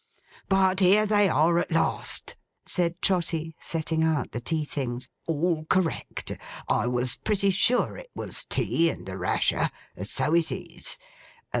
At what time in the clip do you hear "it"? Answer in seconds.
7.97-8.09, 10.33-10.51